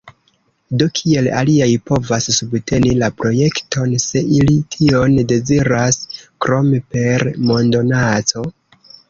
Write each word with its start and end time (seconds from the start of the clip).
Do, 0.81 0.85
kiel 0.99 1.27
aliaj 1.41 1.67
povas 1.89 2.27
subteni 2.37 2.93
la 3.01 3.09
projekton, 3.19 3.93
se 4.05 4.25
ili 4.39 4.57
tion 4.77 5.15
deziras, 5.35 6.01
krom 6.47 6.73
per 6.97 7.27
mondonaco? 7.53 8.45